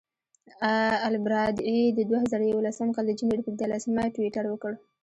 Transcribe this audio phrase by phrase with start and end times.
[1.09, 4.71] البرادعي د دوه زره یولسم کال د جنورۍ پر دیارلسمه ټویټر وکړ.